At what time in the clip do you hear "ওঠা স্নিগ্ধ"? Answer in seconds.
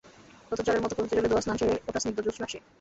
1.87-2.19